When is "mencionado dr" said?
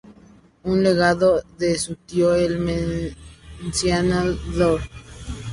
2.57-4.81